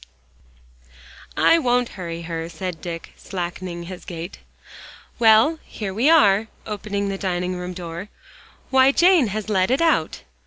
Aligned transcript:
"I 1.37 1.59
won't 1.59 1.89
hurry 1.89 2.23
her," 2.23 2.49
said 2.49 2.81
Dick, 2.81 3.13
slackening 3.17 3.83
his 3.83 4.03
gait. 4.03 4.39
"Well, 5.19 5.59
here 5.63 5.93
we 5.93 6.09
are," 6.09 6.47
opening 6.65 7.09
the 7.09 7.19
dining 7.19 7.55
room 7.55 7.73
door. 7.73 8.09
"Why, 8.71 8.91
Jane 8.91 9.27
has 9.27 9.47
let 9.47 9.69
it 9.69 9.79
out!" 9.79 10.23